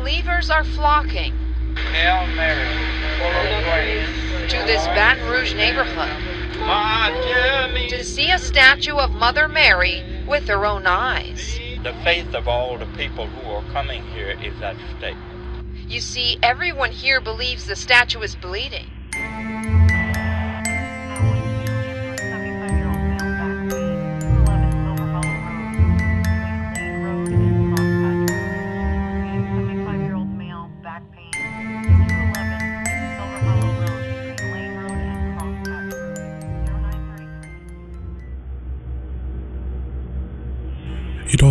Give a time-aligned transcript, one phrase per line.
[0.00, 1.34] Believers are flocking
[1.92, 2.64] Hail Mary,
[3.18, 4.50] full of grace.
[4.50, 6.08] to this Baton Rouge neighborhood
[7.90, 11.60] to see a statue of Mother Mary with their own eyes.
[11.84, 15.18] The faith of all the people who are coming here is at stake.
[15.86, 18.99] You see, everyone here believes the statue is bleeding.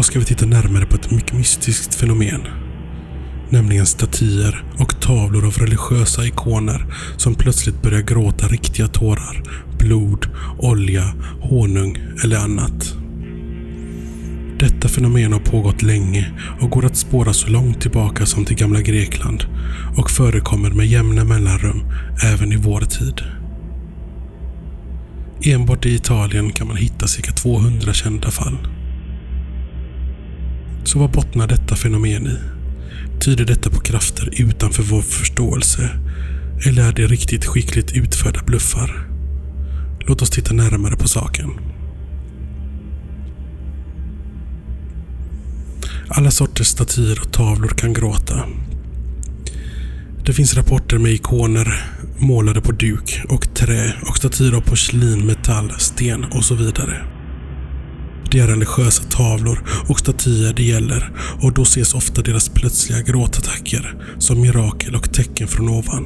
[0.09, 2.41] Ska vi titta närmare på ett mycket mystiskt fenomen.
[3.49, 6.85] Nämligen statyer och tavlor av religiösa ikoner
[7.17, 9.43] som plötsligt börjar gråta riktiga tårar,
[9.79, 10.25] blod,
[10.57, 12.93] olja, honung eller annat.
[14.59, 18.81] Detta fenomen har pågått länge och går att spåra så långt tillbaka som till gamla
[18.81, 19.45] Grekland
[19.97, 21.81] och förekommer med jämna mellanrum
[22.23, 23.21] även i vår tid.
[25.45, 28.57] Enbart i Italien kan man hitta cirka 200 kända fall.
[30.83, 32.37] Så vad bottnar detta fenomen i?
[33.21, 35.89] Tyder detta på krafter utanför vår förståelse?
[36.65, 39.07] Eller är det riktigt skickligt utförda bluffar?
[39.99, 41.49] Låt oss titta närmare på saken.
[46.07, 48.45] Alla sorters statyer och tavlor kan gråta.
[50.25, 51.83] Det finns rapporter med ikoner
[52.17, 57.18] målade på duk och trä och statyer av porslin, metall, sten och så vidare.
[58.31, 63.95] Det är religiösa tavlor och statyer det gäller och då ses ofta deras plötsliga gråtattacker
[64.19, 66.05] som mirakel och tecken från ovan.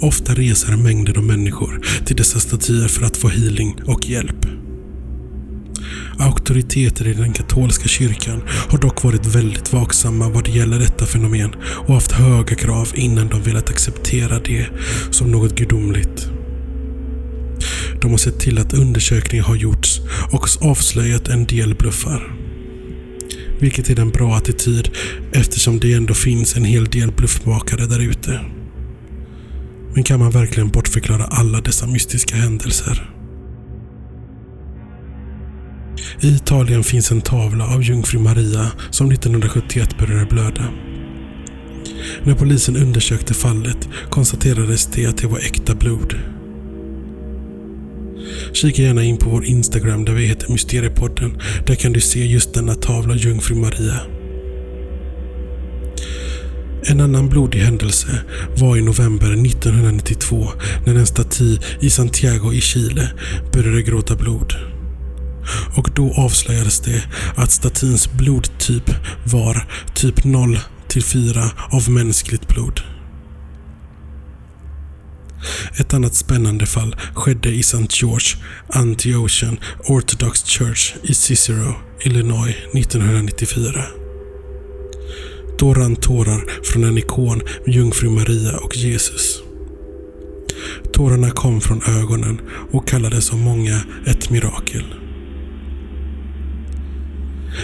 [0.00, 4.46] Ofta reser mängder av människor till dessa statyer för att få healing och hjälp.
[6.18, 11.54] Auktoriteter i den katolska kyrkan har dock varit väldigt vaksamma vad det gäller detta fenomen
[11.86, 14.66] och haft höga krav innan de velat acceptera det
[15.10, 16.35] som något gudomligt.
[18.00, 20.00] De har sett till att undersökningar har gjorts
[20.32, 22.36] och avslöjat en del bluffar.
[23.60, 24.90] Vilket är en bra attityd
[25.32, 28.40] eftersom det ändå finns en hel del bluffmakare där ute.
[29.94, 33.10] Men kan man verkligen bortförklara alla dessa mystiska händelser?
[36.20, 40.64] I Italien finns en tavla av jungfru Maria som 1971 började blöda.
[42.22, 46.35] När polisen undersökte fallet konstaterades det att det var äkta blod.
[48.52, 51.40] Kika gärna in på vår Instagram där vi heter Mysteriepodden.
[51.66, 54.00] Där kan du se just denna tavla jungfru Maria.
[56.88, 58.22] En annan blodig händelse
[58.56, 60.48] var i november 1992
[60.86, 63.10] när en staty i Santiago i Chile
[63.52, 64.54] började gråta blod.
[65.76, 67.02] Och då avslöjades det
[67.36, 68.90] att statyns blodtyp
[69.24, 70.58] var typ 0
[70.88, 72.80] till 4 av mänskligt blod.
[75.80, 77.86] Ett annat spännande fall skedde i St.
[77.90, 78.28] George
[78.68, 81.74] Antiochian Orthodox Church i Cicero,
[82.04, 83.84] Illinois 1994.
[85.58, 89.42] Då rann tårar från en ikon med jungfru Maria och Jesus.
[90.92, 92.40] Tårarna kom från ögonen
[92.72, 94.94] och kallades av många ett mirakel.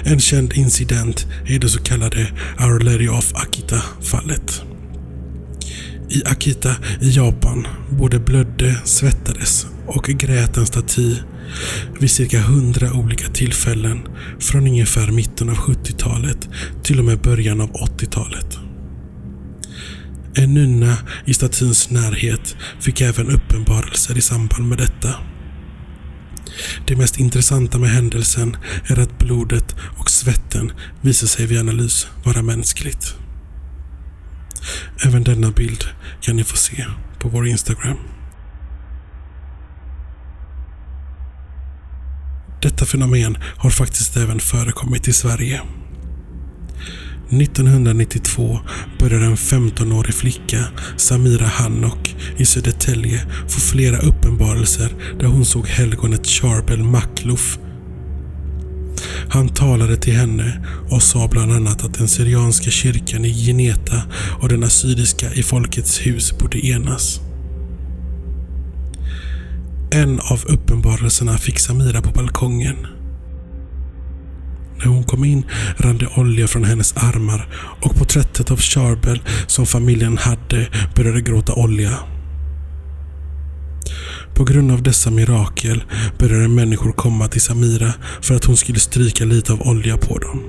[0.05, 4.72] En känd incident är det så kallade Our Lady of Akita-fallet.
[6.15, 11.17] I Akita i Japan både blödde, svettades och grät en staty
[12.00, 14.00] vid cirka hundra olika tillfällen
[14.41, 16.49] från ungefär mitten av 70-talet
[16.83, 18.59] till och med början av 80-talet.
[20.34, 25.15] En nunna i statyns närhet fick även uppenbarelser i samband med detta.
[26.87, 28.56] Det mest intressanta med händelsen
[28.87, 33.22] är att blodet och svetten visar sig vid analys vara mänskligt.
[35.06, 35.84] Även denna bild
[36.21, 36.87] kan ni få se
[37.19, 37.99] på vår Instagram.
[42.62, 45.62] Detta fenomen har faktiskt även förekommit i Sverige.
[47.31, 48.61] 1992
[48.99, 50.65] började en 15-årig flicka,
[50.97, 57.58] Samira Hannock, i Södertälje få flera uppenbarelser där hon såg helgonet Charbel Makluf.
[59.28, 64.02] Han talade till henne och sa bland annat att den syrianska kyrkan i Geneta
[64.40, 67.20] och den assyriska i Folkets hus borde enas.
[69.90, 72.76] En av uppenbarelserna fick Samira på balkongen.
[74.78, 75.46] När hon kom in
[75.76, 77.48] rann det olja från hennes armar
[77.80, 81.98] och porträttet av Charbel som familjen hade började gråta olja.
[84.34, 85.84] På grund av dessa mirakel
[86.19, 87.93] började människor komma till Samira
[88.23, 90.43] för att hon skulle stryka lite av olja på dem.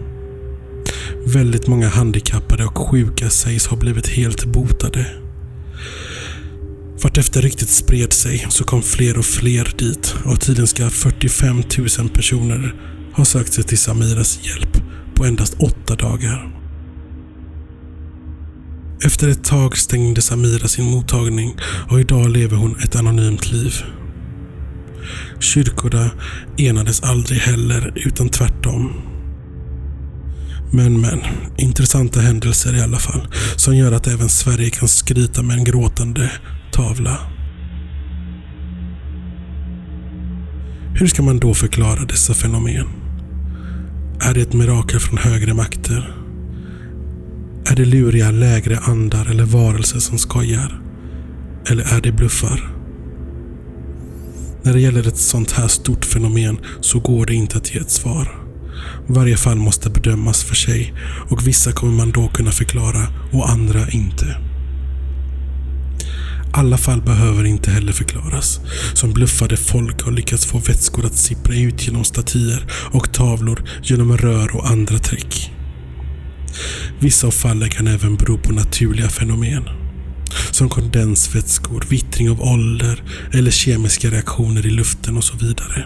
[1.25, 5.07] Väldigt många handikappade och sjuka sägs ha blivit helt botade.
[7.03, 11.63] Vartefter riktigt spred sig så kom fler och fler dit och tydligen ska 45
[11.99, 12.75] 000 personer
[13.13, 14.83] ha sökt sig till Samiras hjälp
[15.15, 16.62] på endast åtta dagar.
[19.05, 21.55] Efter ett tag stängde Samira sin mottagning
[21.89, 23.73] och idag lever hon ett anonymt liv.
[25.39, 26.09] Kyrkorna
[26.57, 28.91] enades aldrig heller, utan tvärtom.
[30.71, 31.19] Men men,
[31.57, 36.31] intressanta händelser i alla fall, som gör att även Sverige kan skryta med en gråtande
[36.71, 37.17] tavla.
[40.95, 42.87] Hur ska man då förklara dessa fenomen?
[44.19, 46.22] Är det ett mirakel från högre makter?
[47.65, 50.81] Är det luriga lägre andar eller varelser som skojar?
[51.69, 52.73] Eller är det bluffar?
[54.63, 57.91] När det gäller ett sånt här stort fenomen så går det inte att ge ett
[57.91, 58.39] svar.
[59.07, 60.93] Varje fall måste bedömas för sig
[61.29, 64.37] och vissa kommer man då kunna förklara och andra inte.
[66.53, 68.59] Alla fall behöver inte heller förklaras.
[68.93, 74.17] Som bluffade folk har lyckats få vätskor att sippra ut genom statyer och tavlor genom
[74.17, 75.51] rör och andra trick.
[76.99, 79.63] Vissa av fallen kan även bero på naturliga fenomen.
[80.51, 83.03] Som kondensvätskor, vittring av ålder
[83.33, 85.85] eller kemiska reaktioner i luften och så vidare.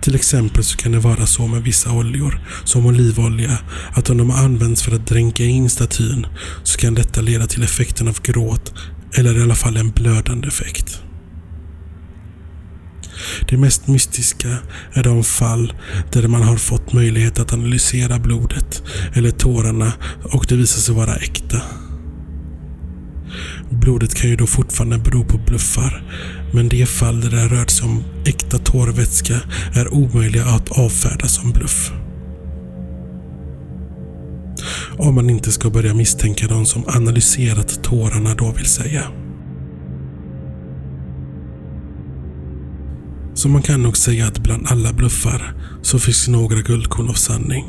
[0.00, 3.58] Till exempel så kan det vara så med vissa oljor, som olivolja,
[3.92, 6.26] att om de används för att dränka in statyn
[6.62, 8.72] så kan detta leda till effekten av gråt
[9.14, 11.02] eller i alla fall en blödande effekt.
[13.48, 14.56] Det mest mystiska
[14.92, 15.72] är de fall
[16.12, 18.82] där man har fått möjlighet att analysera blodet
[19.14, 19.92] eller tårarna
[20.22, 21.60] och det visar sig vara äkta.
[23.70, 26.02] Blodet kan ju då fortfarande bero på bluffar,
[26.52, 29.40] men de fall där det rört sig om äkta tårvätska
[29.74, 31.92] är omöjliga att avfärda som bluff.
[34.98, 39.02] Om man inte ska börja misstänka de som analyserat tårarna då vill säga.
[43.38, 47.66] Så man kan nog säga att bland alla bluffar så finns några guldkorn av sanning.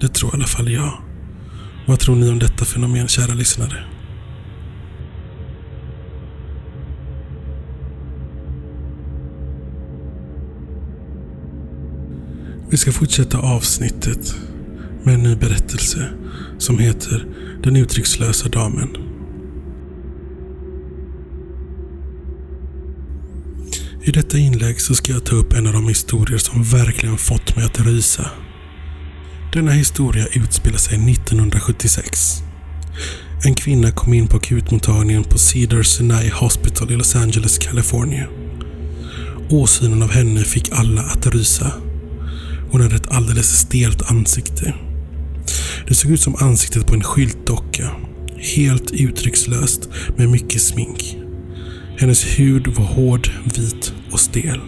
[0.00, 0.98] Det tror i alla fall jag.
[1.86, 3.84] Vad tror ni om detta fenomen, kära lyssnare?
[12.70, 14.36] Vi ska fortsätta avsnittet
[15.02, 16.08] med en ny berättelse
[16.58, 17.26] som heter
[17.62, 19.05] Den uttryckslösa damen.
[24.06, 27.56] I detta inlägg så ska jag ta upp en av de historier som verkligen fått
[27.56, 28.30] mig att rysa.
[29.52, 32.42] Denna historia utspelar sig 1976.
[33.44, 38.28] En kvinna kom in på akutmottagningen på Cedar Sinai Hospital i Los Angeles, California.
[39.50, 41.72] Åsynen av henne fick alla att rysa.
[42.70, 44.74] Hon hade ett alldeles stelt ansikte.
[45.88, 47.90] Det såg ut som ansiktet på en skyltdocka.
[48.56, 51.25] Helt uttryckslöst med mycket smink.
[51.98, 54.60] Hennes hud var hård, vit och stel.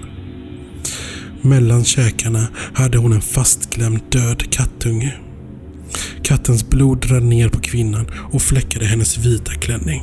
[1.42, 5.14] Mellan käkarna hade hon en fastklämd död kattunge.
[6.22, 10.02] Kattens blod rann ner på kvinnan och fläckade hennes vita klänning.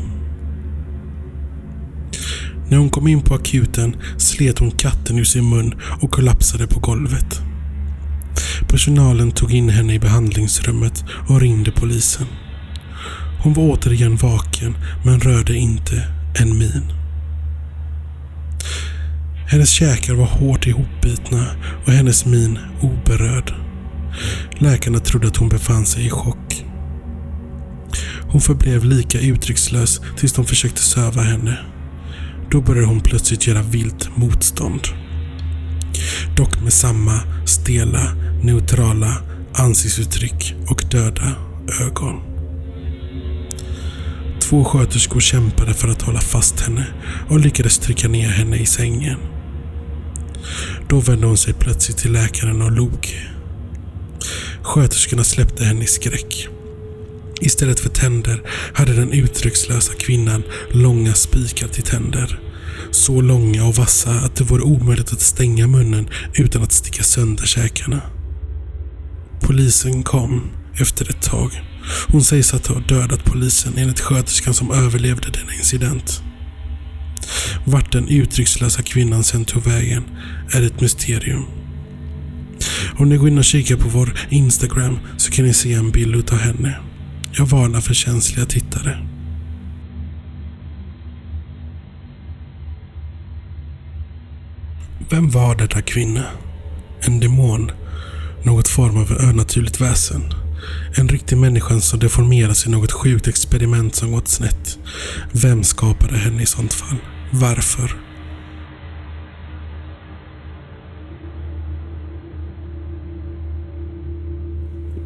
[2.69, 6.79] När hon kom in på akuten slet hon katten ur sin mun och kollapsade på
[6.79, 7.41] golvet.
[8.69, 12.27] Personalen tog in henne i behandlingsrummet och ringde polisen.
[13.43, 16.07] Hon var återigen vaken men rörde inte
[16.39, 17.04] en min.
[19.47, 21.45] Hennes käkar var hårt ihopbitna
[21.85, 23.53] och hennes min oberörd.
[24.57, 26.65] Läkarna trodde att hon befann sig i chock.
[28.21, 31.57] Hon förblev lika uttryckslös tills de försökte söva henne.
[32.51, 34.81] Då började hon plötsligt göra vilt motstånd.
[36.37, 39.13] Dock med samma stela, neutrala
[39.53, 41.35] ansiktsuttryck och döda
[41.81, 42.21] ögon.
[44.39, 46.87] Två sköterskor kämpade för att hålla fast henne
[47.29, 49.34] och lyckades trycka ner henne i sängen.
[50.89, 53.31] Då vände hon sig plötsligt till läkaren och log.
[54.61, 56.47] Sköterskorna släppte henne i skräck.
[57.41, 58.41] Istället för tänder
[58.73, 62.39] hade den uttryckslösa kvinnan långa spikar till tänder.
[62.91, 67.45] Så långa och vassa att det vore omöjligt att stänga munnen utan att sticka sönder
[67.45, 68.01] käkarna.
[69.41, 71.61] Polisen kom efter ett tag.
[72.07, 76.21] Hon sägs att ha dödat polisen enligt sköterskan som överlevde denna incident.
[77.65, 80.03] Vart den uttryckslösa kvinnan sen tog vägen
[80.51, 81.45] är ett mysterium.
[82.97, 86.15] Om ni går in och kikar på vår Instagram så kan ni se en bild
[86.15, 86.77] utav henne.
[87.31, 89.07] Jag varnar för känsliga tittare.
[95.09, 96.25] Vem var denna kvinna?
[97.01, 97.71] En demon?
[98.43, 100.21] Något form av önaturligt väsen?
[100.97, 104.77] En riktig människa som deformeras i något sjukt experiment som gått snett?
[105.31, 106.97] Vem skapade henne i sånt fall?
[107.31, 107.95] Varför?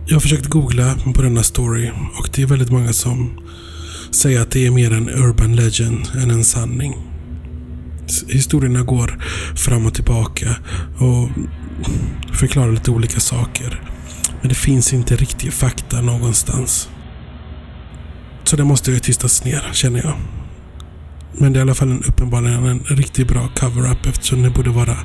[0.05, 3.39] Jag har försökt googla på denna story och det är väldigt många som
[4.11, 6.95] säger att det är mer en urban legend än en sanning.
[8.27, 9.23] Historierna går
[9.55, 10.55] fram och tillbaka
[10.97, 11.29] och
[12.35, 13.83] förklarar lite olika saker.
[14.41, 16.89] Men det finns inte riktig fakta någonstans.
[18.43, 20.38] Så det måste ju tystas ner, känner jag.
[21.41, 24.69] Men det är i alla fall en, uppenbarligen en riktigt bra cover-up eftersom det borde
[24.69, 24.98] vara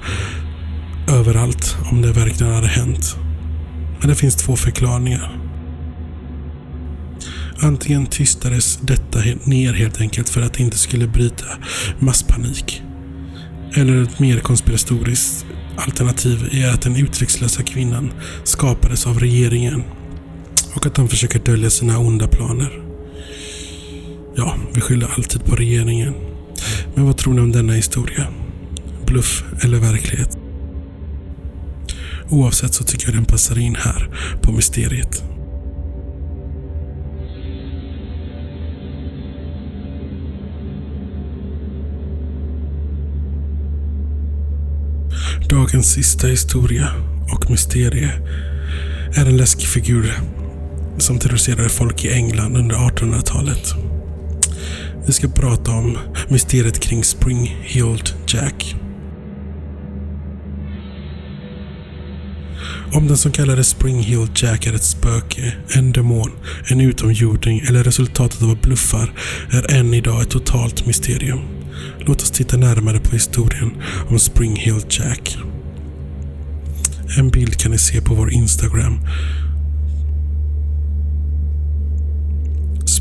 [1.09, 3.17] överallt om det verkligen hade hänt.
[4.01, 5.41] Men det finns två förklaringar.
[7.61, 11.47] Antingen tystades detta ner helt enkelt för att det inte skulle bryta
[11.99, 12.83] masspanik.
[13.75, 18.13] Eller ett mer konspiratoriskt alternativ är att den uttryckslösa kvinnan
[18.45, 19.83] skapades av regeringen
[20.75, 22.94] och att de försöker dölja sina onda planer.
[24.37, 26.15] Ja, vi skyller alltid på regeringen.
[26.95, 28.27] Men vad tror ni om denna historia?
[29.07, 30.39] Bluff eller verklighet?
[32.31, 34.09] Oavsett så tycker jag den passar in här
[34.43, 35.25] på mysteriet.
[45.49, 46.89] Dagens sista historia
[47.33, 48.11] och mysterie
[49.17, 50.13] är en läskig figur
[50.99, 53.75] som terroriserade folk i England under 1800-talet.
[55.07, 58.77] Vi ska prata om mysteriet kring Spring-Heeled Jack.
[62.93, 66.31] Om den som kallade Spring-Heeled Jack är ett spöke, en demon,
[66.71, 69.13] en utomjording eller resultatet av bluffar
[69.51, 71.41] är än idag ett totalt mysterium.
[71.99, 75.39] Låt oss titta närmare på historien om Spring-Heeled Jack.
[77.19, 79.01] En bild kan ni se på vår Instagram.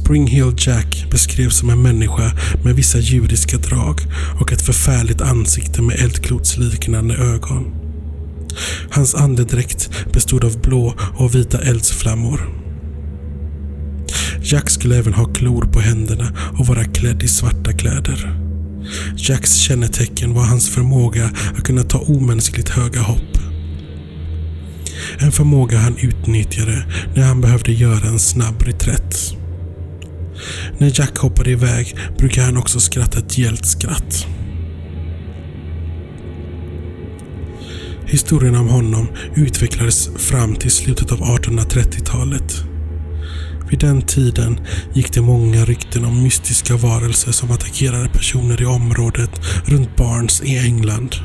[0.04, 2.32] Spring Hill Jack beskrevs som en människa
[2.64, 4.02] med vissa judiska drag
[4.40, 7.76] och ett förfärligt ansikte med eldklotsliknande ögon.
[8.90, 12.50] Hans andedräkt bestod av blå och vita eldsflammor.
[14.42, 18.40] Jack skulle även ha klor på händerna och vara klädd i svarta kläder.
[19.18, 23.38] Jacks kännetecken var hans förmåga att kunna ta omänskligt höga hopp.
[25.20, 29.38] En förmåga han utnyttjade när han behövde göra en snabb reträtt.
[30.78, 34.28] När Jack hoppade iväg brukade han också skratta ett gällt skratt.
[38.06, 42.64] Historien om honom utvecklades fram till slutet av 1830-talet.
[43.70, 44.60] Vid den tiden
[44.94, 49.32] gick det många rykten om mystiska varelser som attackerade personer i området
[49.66, 51.16] runt Barnes i England.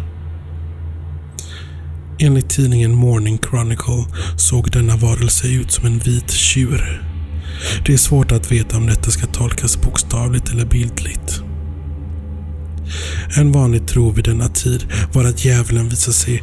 [2.18, 4.04] Enligt tidningen Morning Chronicle
[4.36, 7.07] såg denna varelse ut som en vit tjur.
[7.86, 11.42] Det är svårt att veta om detta ska tolkas bokstavligt eller bildligt.
[13.36, 16.42] En vanlig tro vid denna tid var att djävulen visade sig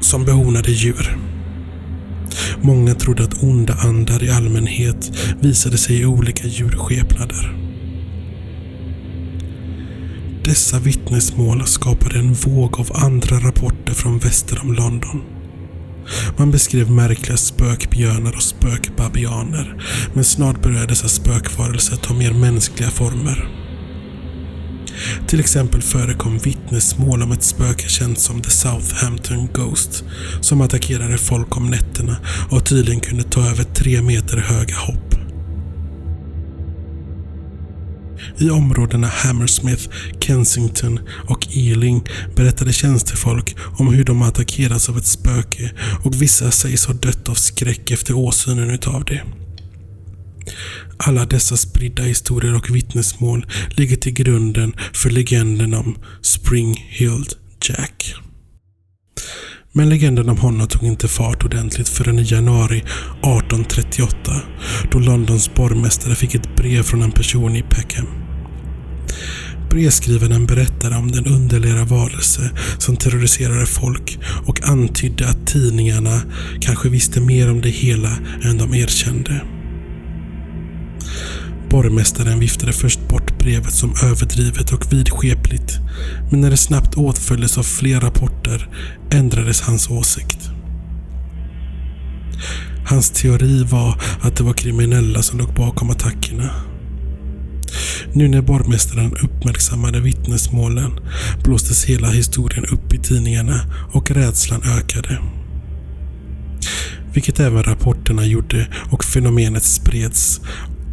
[0.00, 1.18] som behornade djur.
[2.62, 7.56] Många trodde att onda andar i allmänhet visade sig i olika djurskepnader.
[10.44, 15.35] Dessa vittnesmål skapade en våg av andra rapporter från väster om London.
[16.38, 19.82] Man beskrev märkliga spökbjörnar och spökbabianer,
[20.14, 23.48] men snart började dessa spökvarelser ta mer mänskliga former.
[25.26, 30.04] Till exempel förekom vittnesmål om ett spöke känt som The Southampton Ghost
[30.40, 32.16] som attackerade folk om nätterna
[32.50, 35.15] och tydligen kunde ta över tre meter höga hopp.
[38.38, 39.88] I områdena Hammersmith,
[40.20, 45.72] Kensington och Ealing berättade tjänstefolk om hur de attackerats av ett spöke
[46.04, 49.22] och vissa sägs ha dött av skräck efter åsynen utav det.
[50.96, 57.34] Alla dessa spridda historier och vittnesmål ligger till grunden för legenden om Spring-Heeled
[57.68, 58.14] Jack.
[59.72, 64.42] Men legenden om honom tog inte fart ordentligt förrän i januari 1838
[64.90, 68.25] då Londons borgmästare fick ett brev från en person i Peckham.
[69.70, 76.20] Brevskrivaren berättade om den underliga varelse som terroriserade folk och antydde att tidningarna
[76.60, 78.10] kanske visste mer om det hela
[78.42, 79.42] än de erkände.
[81.70, 85.78] Borgmästaren viftade först bort brevet som överdrivet och vidskepligt.
[86.30, 88.68] Men när det snabbt åtföljdes av fler rapporter
[89.10, 90.38] ändrades hans åsikt.
[92.86, 96.50] Hans teori var att det var kriminella som låg bakom attackerna.
[98.12, 100.92] Nu när borgmästaren uppmärksammade vittnesmålen
[101.44, 103.60] blåstes hela historien upp i tidningarna
[103.92, 105.18] och rädslan ökade.
[107.12, 110.40] Vilket även rapporterna gjorde och fenomenet spreds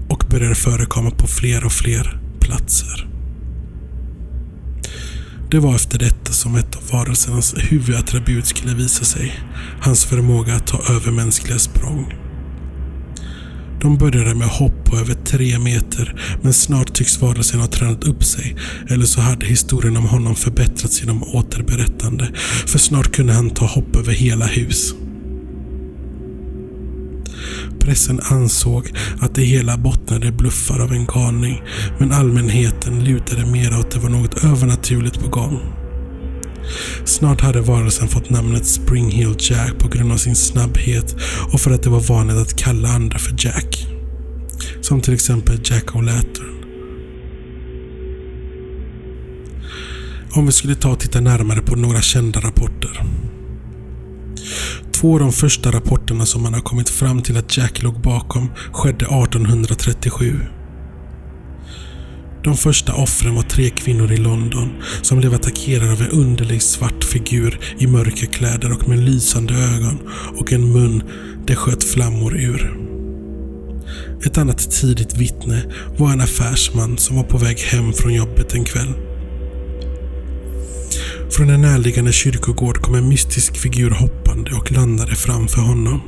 [0.10, 3.08] och började förekomma på fler och fler platser.
[5.52, 9.40] Det var efter detta som ett av varelsernas huvudattribut skulle visa sig.
[9.82, 12.23] Hans förmåga att ta övermänskliga språng.
[13.84, 18.24] De började med hopp på över tre meter, men snart tycks varelsen ha tränat upp
[18.24, 18.56] sig.
[18.90, 22.32] Eller så hade historien om honom förbättrats genom återberättande,
[22.68, 24.94] för snart kunde han ta hopp över hela hus.
[27.80, 31.62] Pressen ansåg att det hela bottnade i bluffar av en galning,
[32.00, 35.83] men allmänheten lutade mer åt att det var något övernaturligt på gång.
[37.06, 41.16] Snart hade varelsen fått namnet Spring Hill Jack på grund av sin snabbhet
[41.54, 43.88] och för att det var vanligt att kalla andra för Jack.
[44.82, 46.54] Som till exempel Jack O'Lantern.
[50.36, 53.04] Om vi skulle ta och titta närmare på några kända rapporter.
[54.92, 58.52] Två av de första rapporterna som man har kommit fram till att Jack låg bakom
[58.72, 60.40] skedde 1837.
[62.44, 64.70] De första offren var tre kvinnor i London
[65.02, 70.00] som blev attackerade av en underlig svart figur i mörka kläder och med lysande ögon
[70.38, 71.04] och en mun
[71.48, 72.78] det sköt flammor ur.
[74.26, 75.64] Ett annat tidigt vittne
[75.98, 78.94] var en affärsman som var på väg hem från jobbet en kväll.
[81.32, 86.02] Från en närliggande kyrkogård kom en mystisk figur hoppande och landade framför honom.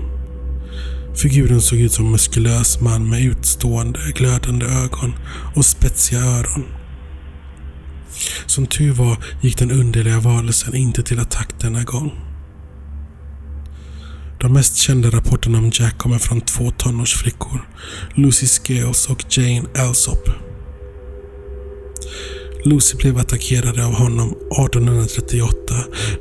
[1.15, 5.13] Figuren såg ut som en muskulös man med utstående, glödande ögon
[5.55, 6.65] och spetsiga öron.
[8.45, 12.11] Som tur var gick den underliga varelsen inte till attack denna gång.
[14.39, 17.69] De mest kända rapporterna om Jack kommer från två tonårsflickor,
[18.15, 20.29] Lucy Scales och Jane Alsop.
[22.65, 25.75] Lucy blev attackerad av honom 1838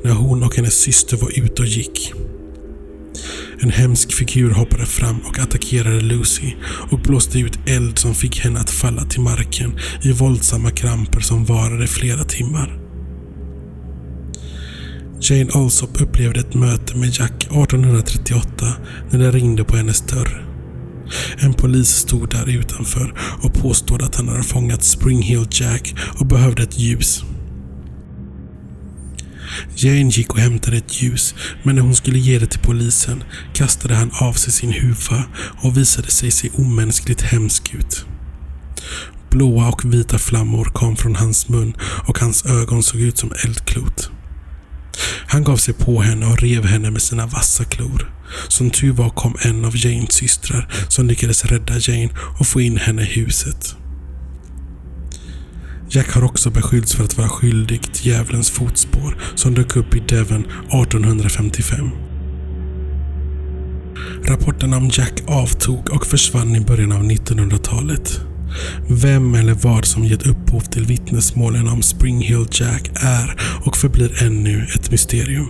[0.04, 2.12] när hon och hennes syster var ute och gick.
[3.64, 6.52] En hemsk figur hoppade fram och attackerade Lucy
[6.90, 11.44] och blåste ut eld som fick henne att falla till marken i våldsamma kramper som
[11.44, 12.78] varade flera timmar.
[15.20, 18.66] Jane Alsop upplevde ett möte med Jack 1838
[19.10, 20.46] när det ringde på hennes dörr.
[21.38, 26.26] En polis stod där utanför och påstod att han hade fångat Spring Hill Jack och
[26.26, 27.24] behövde ett ljus.
[29.76, 33.94] Jane gick och hämtade ett ljus, men när hon skulle ge det till polisen kastade
[33.94, 35.24] han av sig sin huva
[35.62, 38.04] och visade sig se omänskligt hemsk ut.
[39.30, 41.74] Blåa och vita flammor kom från hans mun
[42.08, 44.10] och hans ögon såg ut som eldklot.
[45.26, 48.14] Han gav sig på henne och rev henne med sina vassa klor.
[48.48, 52.76] Som tur var kom en av Janes systrar som lyckades rädda Jane och få in
[52.76, 53.76] henne i huset.
[55.88, 60.00] Jack har också beskyllts för att vara skyldig till djävulens fotspår som dök upp i
[60.00, 61.90] Devon 1855.
[64.24, 68.20] Rapporterna om Jack avtog och försvann i början av 1900-talet.
[68.88, 74.22] Vem eller vad som gett upphov till vittnesmålen om Spring Hill Jack är och förblir
[74.22, 75.48] ännu ett mysterium.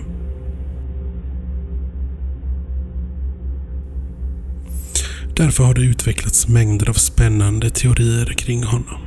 [5.35, 9.04] Därför har det utvecklats mängder av spännande teorier kring honom.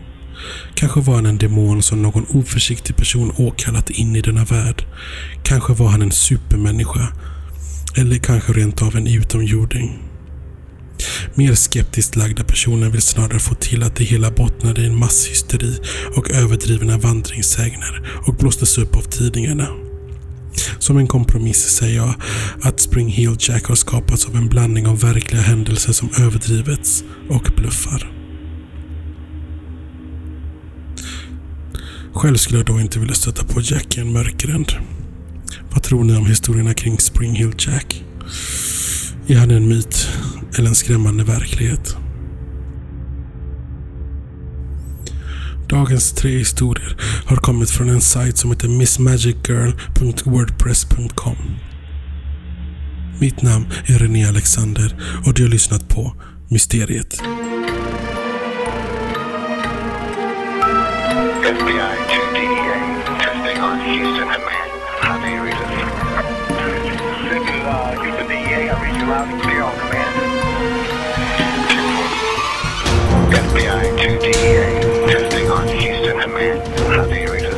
[0.75, 4.85] Kanske var han en demon som någon oförsiktig person åkallat in i denna värld.
[5.43, 7.09] Kanske var han en supermänniska.
[7.97, 9.99] Eller kanske rent av en utomjording.
[11.35, 15.79] Mer skeptiskt lagda personer vill snarare få till att det hela bottnade i en masshysteri
[16.17, 19.69] och överdrivna vandringssägner och blåstes upp av tidningarna.
[20.79, 22.15] Som en kompromiss säger jag
[22.63, 27.51] att Spring Hill Jack har skapats av en blandning av verkliga händelser som överdrivits och
[27.57, 28.18] bluffar.
[32.15, 34.73] Själv skulle jag då inte vilja stöta på Jack i en mörkgränd.
[35.71, 38.05] Vad tror ni om historierna kring Spring Hill Jack?
[39.27, 40.09] Är han en myt
[40.59, 41.97] eller en skrämmande verklighet?
[45.69, 51.37] Dagens tre historier har kommit från en sajt som heter missmagicgirl.wordpress.com.
[53.21, 56.15] Mitt namn är René Alexander och du har lyssnat på
[56.49, 57.23] Mysteriet.
[61.49, 62.77] FBI to DEA,
[63.25, 64.71] testing on Houston command.
[65.01, 65.57] How do you read?
[67.25, 68.69] This is uh, Houston DEA.
[68.69, 70.13] I read you loud and clear on command.
[73.33, 76.69] FBI to DEA, testing on Houston command.
[76.93, 77.57] How do you read us?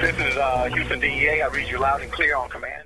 [0.00, 1.42] This is Houston DEA.
[1.42, 2.81] I read you loud and clear on command.